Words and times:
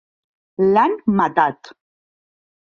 L'han 0.67 0.95
"matat". 1.19 1.73